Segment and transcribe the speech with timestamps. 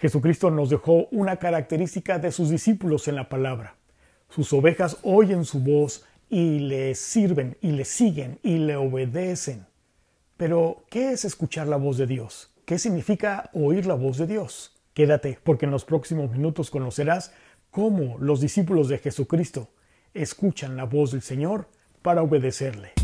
[0.00, 3.74] Jesucristo nos dejó una característica de sus discípulos en la palabra.
[4.28, 9.66] Sus ovejas oyen su voz y le sirven y le siguen y le obedecen.
[10.36, 12.52] Pero, ¿qué es escuchar la voz de Dios?
[12.64, 14.76] ¿Qué significa oír la voz de Dios?
[14.94, 17.32] Quédate, porque en los próximos minutos conocerás
[17.70, 19.68] cómo los discípulos de Jesucristo
[20.14, 21.68] escuchan la voz del Señor
[22.02, 22.97] para obedecerle.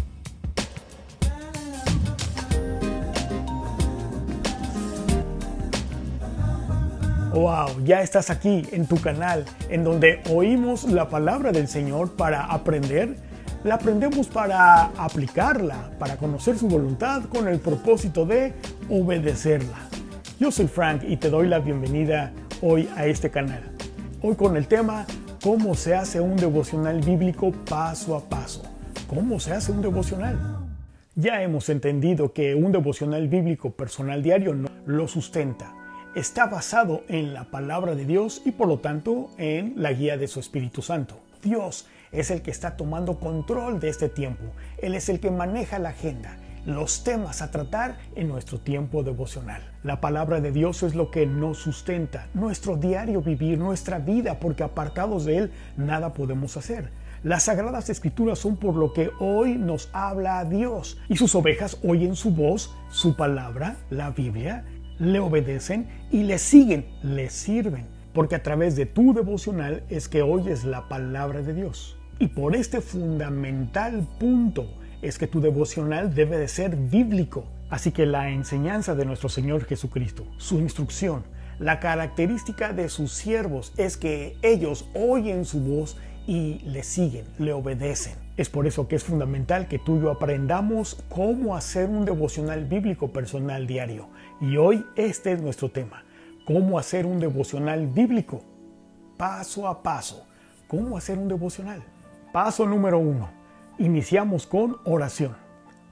[7.34, 12.44] Wow, ya estás aquí en tu canal, en donde oímos la palabra del Señor para
[12.44, 13.16] aprender.
[13.64, 18.52] La aprendemos para aplicarla, para conocer su voluntad con el propósito de
[18.88, 19.78] obedecerla.
[20.38, 22.30] Yo soy Frank y te doy la bienvenida
[22.62, 23.64] hoy a este canal.
[24.22, 25.04] Hoy con el tema
[25.42, 28.62] ¿Cómo se hace un devocional bíblico paso a paso?
[29.08, 30.38] ¿Cómo se hace un devocional?
[31.16, 35.83] Ya hemos entendido que un devocional bíblico personal diario no lo sustenta
[36.14, 40.28] está basado en la palabra de Dios y por lo tanto en la guía de
[40.28, 41.18] su Espíritu Santo.
[41.42, 44.44] Dios es el que está tomando control de este tiempo.
[44.78, 49.62] Él es el que maneja la agenda, los temas a tratar en nuestro tiempo devocional.
[49.82, 54.62] La palabra de Dios es lo que nos sustenta, nuestro diario vivir, nuestra vida, porque
[54.62, 56.90] apartados de Él nada podemos hacer.
[57.24, 61.78] Las sagradas escrituras son por lo que hoy nos habla a Dios y sus ovejas
[61.82, 64.62] oyen su voz, su palabra, la Biblia,
[64.98, 70.22] le obedecen y le siguen, le sirven, porque a través de tu devocional es que
[70.22, 71.96] oyes la palabra de Dios.
[72.18, 74.66] Y por este fundamental punto
[75.02, 77.44] es que tu devocional debe de ser bíblico.
[77.70, 81.24] Así que la enseñanza de nuestro Señor Jesucristo, su instrucción,
[81.58, 87.52] la característica de sus siervos es que ellos oyen su voz y le siguen, le
[87.52, 88.14] obedecen.
[88.36, 92.64] Es por eso que es fundamental que tú y yo aprendamos cómo hacer un devocional
[92.64, 94.08] bíblico personal diario.
[94.40, 96.04] Y hoy este es nuestro tema,
[96.44, 98.42] cómo hacer un devocional bíblico,
[99.16, 100.26] paso a paso.
[100.66, 101.84] ¿Cómo hacer un devocional?
[102.32, 103.28] Paso número uno,
[103.78, 105.36] iniciamos con oración.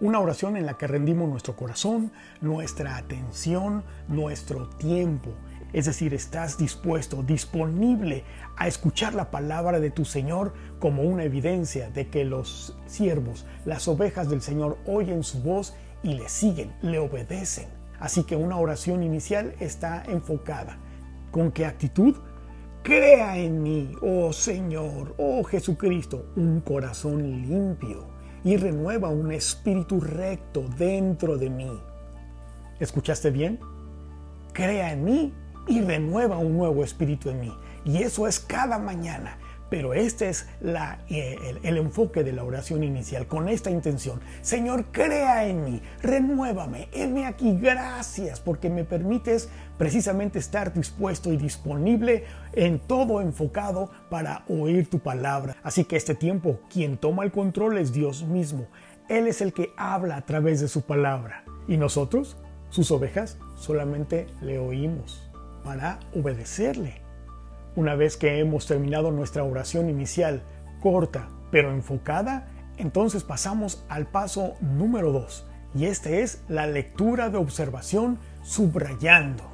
[0.00, 2.10] Una oración en la que rendimos nuestro corazón,
[2.41, 5.31] nuestra atención, nuestro tiempo
[5.72, 8.25] es decir, estás dispuesto, disponible
[8.56, 13.88] a escuchar la palabra de tu Señor como una evidencia de que los siervos, las
[13.88, 17.69] ovejas del Señor oyen su voz y le siguen, le obedecen.
[17.99, 20.78] Así que una oración inicial está enfocada.
[21.31, 22.16] ¿Con qué actitud?
[22.82, 28.09] Crea en mí, oh Señor, oh Jesucristo, un corazón limpio
[28.44, 31.81] y renueva un espíritu recto dentro de mí.
[32.81, 33.61] ¿Escuchaste bien?
[34.53, 35.32] Crea en mí
[35.67, 37.53] y renueva un nuevo espíritu en mí.
[37.84, 39.39] Y eso es cada mañana.
[39.73, 44.21] Pero este es eh, el, el, enfoque de la oración inicial, con esta intención.
[44.43, 51.39] Señor, crea en mí, renuévame, heme aquí, gracias, porque me permites precisamente estar dispuesto y
[51.39, 55.56] disponible en todo enfocado para oír tu palabra.
[55.62, 58.67] Así que este tiempo, quien toma el control es Dios mismo.
[59.09, 61.44] Él es el que habla a través de su palabra.
[61.67, 62.37] Y nosotros,
[62.69, 65.31] sus ovejas, solamente le oímos
[65.62, 67.03] para obedecerle.
[67.75, 70.43] Una vez que hemos terminado nuestra oración inicial,
[70.81, 77.39] corta pero enfocada, entonces pasamos al paso número 2, y este es la lectura de
[77.39, 79.45] observación subrayando.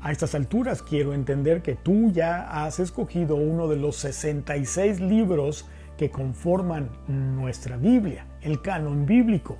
[0.00, 5.66] A estas alturas quiero entender que tú ya has escogido uno de los 66 libros
[5.96, 9.56] que conforman nuestra Biblia, el canon bíblico,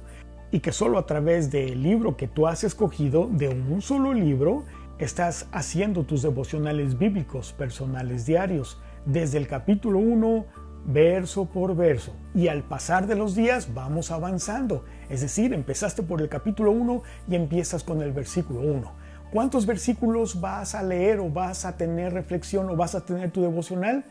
[0.53, 4.65] y que solo a través del libro que tú has escogido, de un solo libro,
[4.99, 10.45] Estás haciendo tus devocionales bíblicos personales diarios desde el capítulo 1,
[10.87, 12.17] verso por verso.
[12.35, 14.85] Y al pasar de los días vamos avanzando.
[15.09, 18.93] Es decir, empezaste por el capítulo 1 y empiezas con el versículo 1.
[19.33, 23.41] ¿Cuántos versículos vas a leer o vas a tener reflexión o vas a tener tu
[23.41, 24.05] devocional?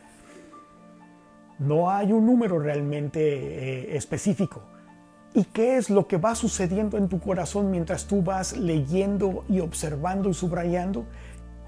[1.59, 4.63] No hay un número realmente eh, específico
[5.37, 9.59] ¿Y qué es lo que va sucediendo en tu corazón mientras tú vas leyendo y
[9.59, 11.05] observando y subrayando?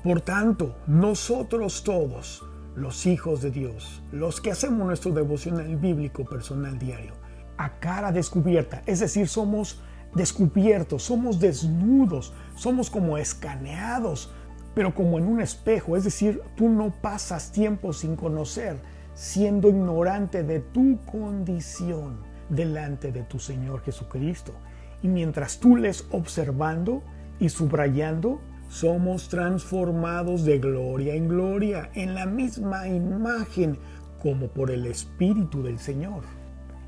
[0.04, 2.44] Por tanto, nosotros todos,
[2.76, 7.14] los hijos de Dios, los que hacemos nuestro devocional bíblico personal diario,
[7.58, 9.80] a cara descubierta, es decir, somos
[10.16, 14.34] descubiertos, somos desnudos, somos como escaneados,
[14.74, 18.78] pero como en un espejo, es decir, tú no pasas tiempo sin conocer,
[19.14, 24.54] siendo ignorante de tu condición delante de tu Señor Jesucristo.
[25.02, 27.04] Y mientras tú les observando
[27.40, 33.78] y subrayando, somos transformados de gloria en gloria en la misma imagen
[34.22, 36.24] como por el Espíritu del Señor.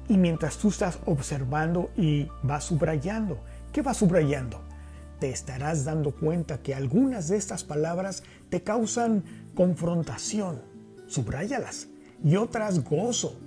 [0.10, 3.40] Y mientras tú estás observando y vas subrayando,
[3.72, 4.62] ¿qué vas subrayando?
[5.22, 9.24] te estarás dando cuenta que algunas de estas palabras te causan
[9.54, 10.64] confrontación.
[11.06, 11.90] Subráyalas.
[12.24, 13.40] Y otras gozo.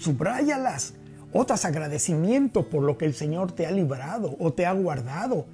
[0.00, 0.94] Subráyalas.
[1.32, 5.46] Otras agradecimiento por lo que el Señor te ha librado o te ha guardado,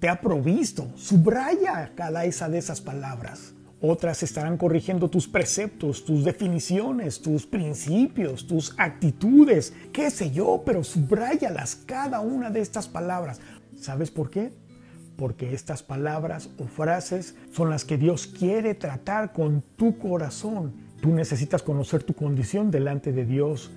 [0.00, 0.88] te ha provisto.
[0.96, 3.52] Subraya cada esa de esas palabras.
[3.82, 10.84] Otras estarán corrigiendo tus preceptos, tus definiciones, tus principios, tus actitudes, qué sé yo, pero
[10.84, 13.40] subrayalas cada una de estas palabras.
[13.78, 14.52] ¿Sabes por qué?
[15.16, 20.74] Porque estas palabras o frases son las que Dios quiere tratar con tu corazón.
[21.00, 23.70] Tú necesitas conocer tu condición delante de Dios.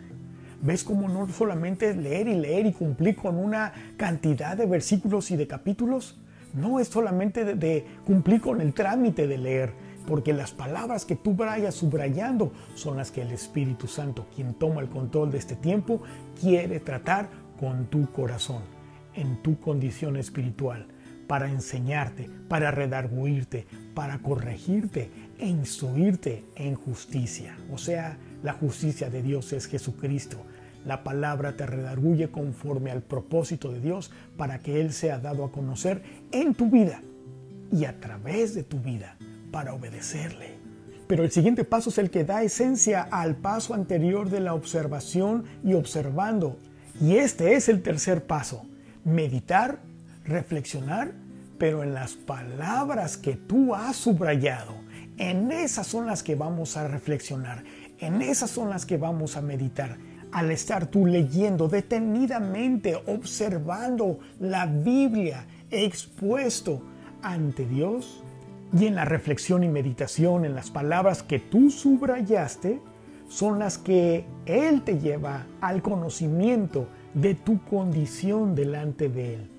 [0.63, 5.35] ¿Ves cómo no solamente leer y leer y cumplir con una cantidad de versículos y
[5.35, 6.17] de capítulos?
[6.53, 9.73] No es solamente de, de cumplir con el trámite de leer
[10.07, 14.81] porque las palabras que tú vayas subrayando son las que el Espíritu Santo, quien toma
[14.81, 16.01] el control de este tiempo,
[16.39, 17.29] quiere tratar
[17.59, 18.61] con tu corazón,
[19.15, 20.87] en tu condición espiritual,
[21.27, 27.57] para enseñarte, para redarguirte, para corregirte e instruirte en justicia.
[27.71, 30.37] O sea, la justicia de Dios es Jesucristo.
[30.85, 35.51] La palabra te redarguye conforme al propósito de Dios para que Él sea dado a
[35.51, 36.01] conocer
[36.31, 37.01] en tu vida
[37.71, 39.17] y a través de tu vida
[39.51, 40.57] para obedecerle.
[41.07, 45.45] Pero el siguiente paso es el que da esencia al paso anterior de la observación
[45.63, 46.57] y observando.
[46.99, 48.65] Y este es el tercer paso.
[49.03, 49.79] Meditar,
[50.25, 51.11] reflexionar,
[51.57, 54.73] pero en las palabras que tú has subrayado.
[55.17, 57.63] En esas son las que vamos a reflexionar.
[57.99, 59.97] En esas son las que vamos a meditar.
[60.33, 66.81] Al estar tú leyendo detenidamente, observando la Biblia expuesto
[67.21, 68.23] ante Dios,
[68.77, 72.79] y en la reflexión y meditación, en las palabras que tú subrayaste,
[73.29, 79.49] son las que Él te lleva al conocimiento de tu condición delante de Él,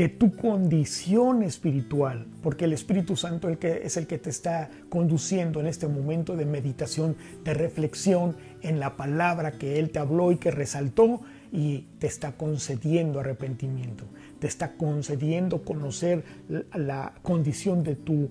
[0.00, 5.66] de tu condición espiritual, porque el Espíritu Santo es el que te está conduciendo en
[5.66, 10.50] este momento de meditación, de reflexión en la palabra que Él te habló y que
[10.50, 11.20] resaltó
[11.52, 14.04] y te está concediendo arrepentimiento,
[14.38, 18.30] te está concediendo conocer la condición de tu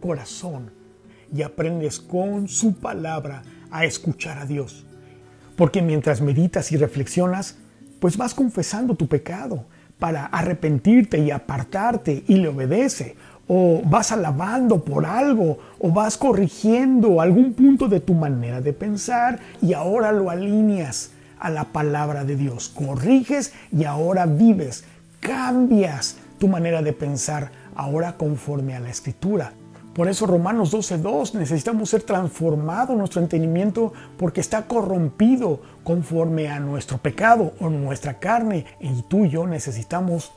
[0.00, 0.70] corazón
[1.30, 4.86] y aprendes con su palabra a escuchar a Dios.
[5.56, 7.58] Porque mientras meditas y reflexionas,
[8.00, 9.66] pues vas confesando tu pecado
[10.02, 13.14] para arrepentirte y apartarte y le obedece.
[13.46, 19.38] O vas alabando por algo, o vas corrigiendo algún punto de tu manera de pensar
[19.60, 22.68] y ahora lo alineas a la palabra de Dios.
[22.68, 24.82] Corriges y ahora vives,
[25.20, 29.52] cambias tu manera de pensar ahora conforme a la escritura.
[29.94, 36.96] Por eso Romanos 12.2 necesitamos ser transformado nuestro entendimiento porque está corrompido conforme a nuestro
[36.98, 38.64] pecado o nuestra carne.
[38.80, 40.32] Y tú y yo necesitamos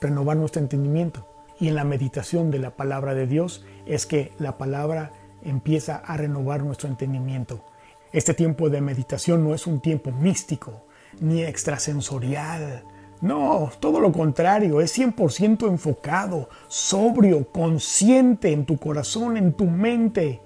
[0.00, 1.28] renovar nuestro entendimiento.
[1.60, 5.12] Y en la meditación de la palabra de Dios es que la palabra
[5.44, 7.64] empieza a renovar nuestro entendimiento.
[8.12, 10.82] Este tiempo de meditación no es un tiempo místico
[11.20, 12.82] ni extrasensorial
[13.22, 20.42] no, todo lo contrario, es 100% enfocado, sobrio, consciente en tu corazón, en tu mente,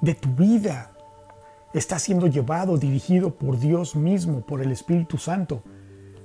[0.00, 0.90] de tu vida.
[1.72, 5.62] Está siendo llevado, dirigido por Dios mismo, por el Espíritu Santo,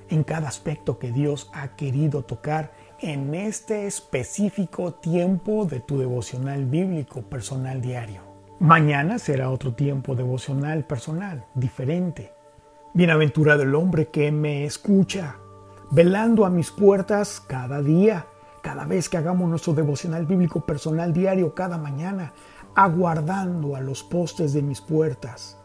[0.09, 6.65] en cada aspecto que Dios ha querido tocar en este específico tiempo de tu devocional
[6.65, 8.21] bíblico personal diario.
[8.59, 12.33] Mañana será otro tiempo devocional personal, diferente.
[12.95, 15.35] Bienaventurado el hombre que me escucha
[15.91, 18.25] velando a mis puertas cada día,
[18.61, 22.33] cada vez que hagamos nuestro devocional bíblico personal diario, cada mañana,
[22.75, 25.57] aguardando a los postes de mis puertas.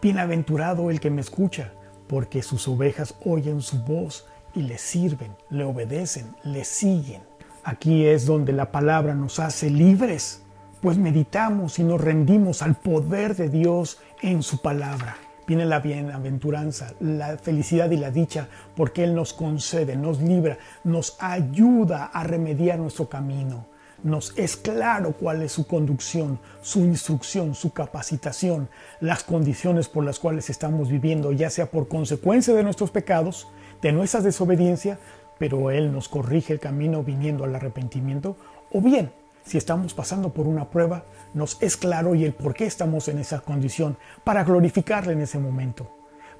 [0.00, 1.72] Bienaventurado el que me escucha,
[2.08, 7.22] porque sus ovejas oyen su voz y le sirven, le obedecen, le siguen.
[7.62, 10.42] Aquí es donde la palabra nos hace libres,
[10.80, 16.94] pues meditamos y nos rendimos al poder de Dios en su palabra viene la bienaventuranza,
[17.00, 22.78] la felicidad y la dicha, porque Él nos concede, nos libra, nos ayuda a remediar
[22.78, 23.66] nuestro camino.
[24.02, 28.68] Nos es claro cuál es su conducción, su instrucción, su capacitación,
[29.00, 33.48] las condiciones por las cuales estamos viviendo, ya sea por consecuencia de nuestros pecados,
[33.80, 34.98] de nuestra desobediencia,
[35.38, 38.36] pero Él nos corrige el camino viniendo al arrepentimiento,
[38.72, 39.10] o bien
[39.44, 43.18] si estamos pasando por una prueba, nos es claro y el por qué estamos en
[43.18, 45.90] esa condición, para glorificarle en ese momento,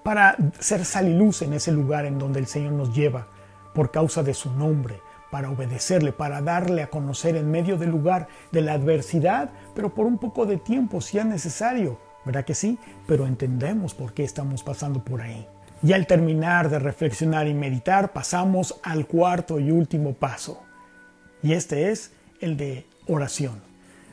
[0.02, 3.28] para ser sal y luz en ese lugar en donde el Señor nos lleva,
[3.74, 8.28] por causa de su nombre, para obedecerle, para darle a conocer en medio del lugar
[8.52, 12.78] de la adversidad, pero por un poco de tiempo si es necesario, ¿verdad que sí?
[13.06, 15.46] Pero entendemos por qué estamos pasando por ahí.
[15.82, 20.62] Y al terminar de reflexionar y meditar, pasamos al cuarto y último paso
[21.44, 23.60] y este es el de oración.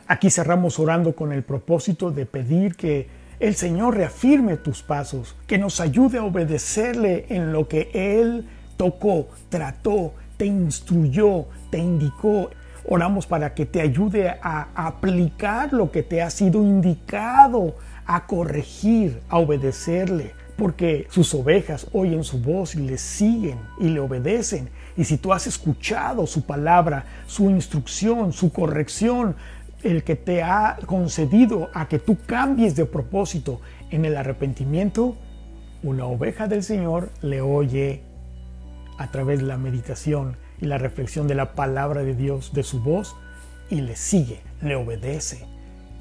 [0.08, 3.08] Aquí cerramos orando con el propósito de pedir que
[3.40, 8.46] el Señor reafirme tus pasos, que nos ayude a obedecerle en lo que Él
[8.78, 12.50] tocó, trató, te instruyó, te indicó.
[12.88, 19.22] Oramos para que te ayude a aplicar lo que te ha sido indicado, a corregir,
[19.30, 24.70] a obedecerle, porque sus ovejas oyen su voz y le siguen y le obedecen.
[24.98, 29.36] Y si tú has escuchado su palabra, su instrucción, su corrección,
[29.84, 35.16] el que te ha concedido a que tú cambies de propósito en el arrepentimiento,
[35.84, 38.04] una oveja del Señor le oye
[38.98, 42.82] a través de la meditación y la reflexión de la palabra de Dios, de su
[42.82, 43.16] voz,
[43.70, 45.48] y le sigue, le obedece.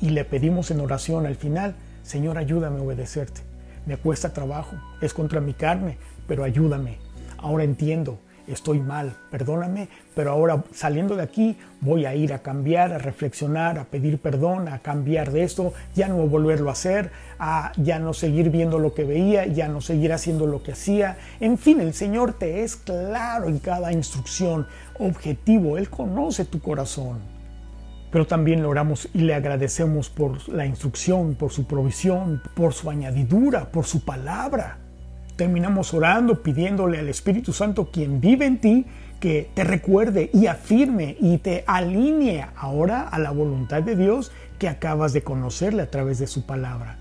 [0.00, 3.40] Y le pedimos en oración al final, Señor, ayúdame a obedecerte.
[3.86, 6.98] Me cuesta trabajo, es contra mi carne, pero ayúdame.
[7.38, 12.92] Ahora entiendo, estoy mal, perdóname, pero ahora saliendo de aquí voy a ir a cambiar,
[12.92, 17.72] a reflexionar, a pedir perdón, a cambiar de esto, ya no volverlo a hacer, a
[17.76, 21.16] ya no seguir viendo lo que veía, ya no seguir haciendo lo que hacía.
[21.40, 24.66] En fin, el Señor te es claro en cada instrucción,
[24.98, 27.18] objetivo, Él conoce tu corazón.
[28.10, 32.90] Pero también le oramos y le agradecemos por la instrucción, por su provisión, por su
[32.90, 34.79] añadidura, por su palabra
[35.40, 38.84] terminamos orando, pidiéndole al Espíritu Santo, quien vive en ti,
[39.20, 44.68] que te recuerde y afirme y te alinee ahora a la voluntad de Dios que
[44.68, 46.98] acabas de conocerle a través de su palabra.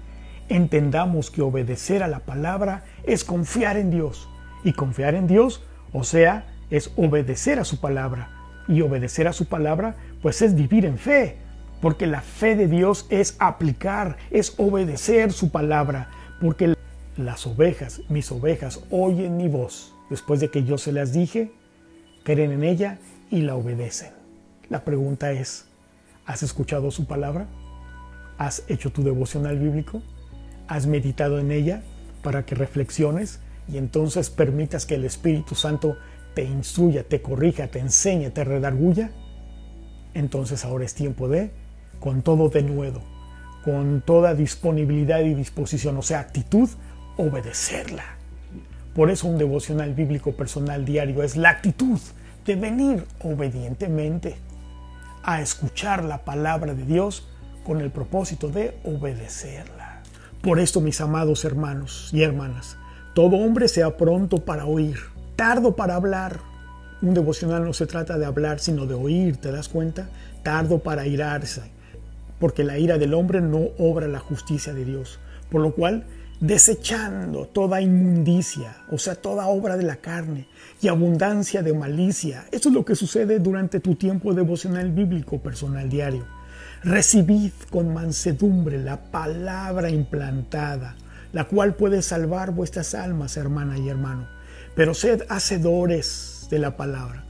[0.48, 4.30] Entendamos que obedecer a la palabra es confiar en Dios.
[4.64, 8.30] Y confiar en Dios, o sea, es obedecer a su palabra.
[8.70, 11.36] Y obedecer a su palabra, pues es vivir en fe.
[11.82, 16.08] Porque la fe de Dios es aplicar, es obedecer su palabra.
[16.40, 16.79] Porque
[17.20, 19.94] las ovejas, mis ovejas, oyen mi voz.
[20.10, 21.52] Después de que yo se las dije,
[22.24, 22.98] creen en ella
[23.30, 24.12] y la obedecen.
[24.70, 25.66] La pregunta es,
[26.26, 27.48] ¿has escuchado su palabra?
[28.38, 30.02] ¿Has hecho tu devocional bíblico?
[30.68, 31.84] ¿Has meditado en ella
[32.24, 35.98] para que reflexiones y entonces permitas que el Espíritu Santo
[36.34, 39.12] te instruya, te corrija, te enseñe, te redarguya?
[40.14, 41.52] Entonces ahora es tiempo de,
[42.00, 43.02] con todo de nuevo,
[43.66, 46.70] con toda disponibilidad y disposición, o sea, actitud,
[47.20, 48.06] obedecerla.
[48.96, 52.00] Por eso un devocional bíblico personal diario es la actitud
[52.46, 54.38] de venir obedientemente
[55.24, 57.28] a escuchar la palabra de Dios
[57.66, 60.02] con el propósito de obedecerla.
[60.42, 62.78] Por esto, mis amados hermanos y hermanas,
[63.14, 64.98] todo hombre sea pronto para oír,
[65.36, 66.40] tardo para hablar.
[67.02, 70.10] Un devocional no se trata de hablar, sino de oír, ¿te das cuenta?
[70.42, 71.64] Tardo para irarse,
[72.40, 75.20] porque la ira del hombre no obra la justicia de Dios.
[75.52, 76.06] Por lo cual,
[76.40, 80.48] desechando toda inmundicia, o sea, toda obra de la carne
[80.82, 82.46] y abundancia de malicia.
[82.52, 86.26] Eso es lo que sucede durante tu tiempo devocional bíblico personal diario.
[86.84, 90.96] Recibid con mansedumbre la palabra implantada,
[91.34, 94.28] la cual puede salvar vuestras almas, hermana y hermano.
[94.76, 97.26] Pero sed hacedores de la palabra,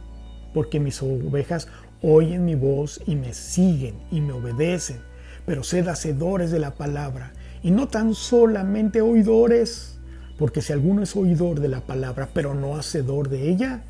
[0.53, 1.67] porque mis ovejas
[2.03, 5.01] oyen mi voz y me siguen y me obedecen.
[5.47, 9.99] Pero sed hacedores de la palabra y no tan solamente oidores,
[10.37, 13.83] porque si alguno es oidor de la palabra, pero no hacedor de ella,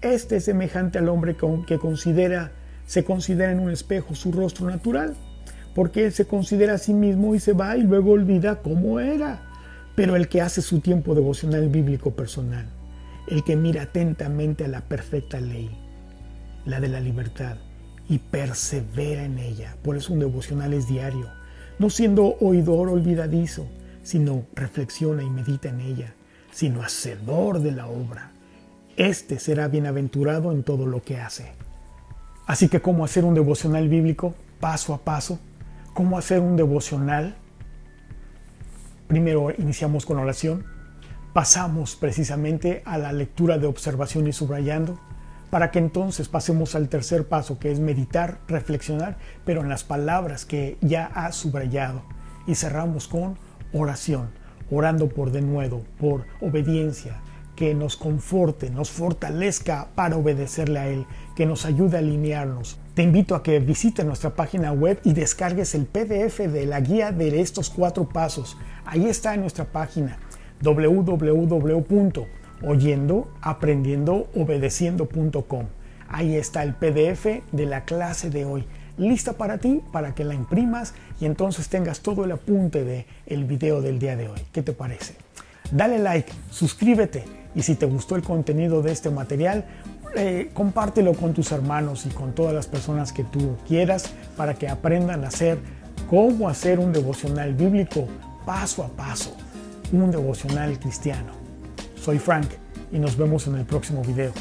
[0.00, 1.36] este es semejante al hombre
[1.66, 2.50] que considera,
[2.86, 5.14] se considera en un espejo su rostro natural,
[5.74, 9.42] porque él se considera a sí mismo y se va y luego olvida cómo era.
[9.94, 12.66] Pero el que hace su tiempo devocional bíblico personal,
[13.28, 15.70] el que mira atentamente a la perfecta ley,
[16.64, 17.58] la de la libertad,
[18.08, 21.28] y persevera en ella, por eso un devocional es diario,
[21.78, 23.66] no siendo oidor olvidadizo,
[24.02, 26.14] sino reflexiona y medita en ella,
[26.50, 28.30] sino hacedor de la obra.
[28.96, 31.52] Este será bienaventurado en todo lo que hace.
[32.46, 35.38] Así que, ¿cómo hacer un devocional bíblico paso a paso?
[35.94, 37.36] ¿Cómo hacer un devocional?
[39.08, 40.64] Primero iniciamos con oración,
[41.32, 44.98] pasamos precisamente a la lectura de observación y subrayando,
[45.52, 50.46] para que entonces pasemos al tercer paso, que es meditar, reflexionar, pero en las palabras
[50.46, 52.00] que ya ha subrayado.
[52.46, 53.36] Y cerramos con
[53.74, 54.30] oración,
[54.70, 57.20] orando por de nuevo, por obediencia,
[57.54, 61.04] que nos conforte, nos fortalezca para obedecerle a Él,
[61.36, 62.78] que nos ayude a alinearnos.
[62.94, 67.12] Te invito a que visites nuestra página web y descargues el PDF de la guía
[67.12, 68.56] de estos cuatro pasos.
[68.86, 70.18] Ahí está en nuestra página
[70.62, 75.66] www oyendo, aprendiendo, obedeciendo.com.
[76.08, 78.64] Ahí está el PDF de la clase de hoy,
[78.98, 83.44] lista para ti, para que la imprimas y entonces tengas todo el apunte de el
[83.44, 84.40] video del día de hoy.
[84.52, 85.14] ¿Qué te parece?
[85.70, 89.64] Dale like, suscríbete y si te gustó el contenido de este material,
[90.14, 94.68] eh, compártelo con tus hermanos y con todas las personas que tú quieras para que
[94.68, 95.58] aprendan a hacer
[96.10, 98.06] cómo hacer un devocional bíblico
[98.44, 99.34] paso a paso,
[99.92, 101.41] un devocional cristiano.
[102.02, 102.48] Soy Frank
[102.90, 104.32] y nos vemos en el próximo video.